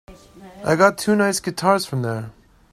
I 0.65 0.75
got 0.75 0.97
two 0.97 1.15
nice 1.15 1.39
guitars 1.39 1.85
from 1.85 2.01
there. 2.01 2.31